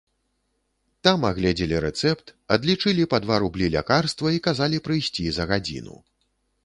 [1.07, 5.95] Там агледзелі рэцэпт, адлічылі па два рублі лякарства і казалі прыйсці за гадзіну.